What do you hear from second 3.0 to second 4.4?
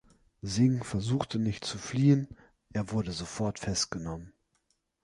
sofort festgenommen.